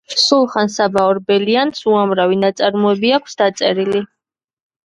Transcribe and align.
სულხან-საბა 0.19 1.03
ორბელიანს 1.09 1.83
უამრავი 1.91 2.39
ნაწარმოები 2.45 3.15
აქვს 3.19 3.41
დაწერილი 3.43 4.03